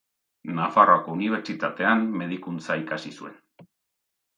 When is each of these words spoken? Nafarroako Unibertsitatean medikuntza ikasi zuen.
Nafarroako 0.59 1.13
Unibertsitatean 1.19 2.03
medikuntza 2.25 2.83
ikasi 2.87 3.17
zuen. 3.23 3.41